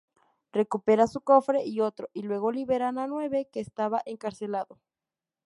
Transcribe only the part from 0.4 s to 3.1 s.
Recupera su cofre y otro, y luego liberan a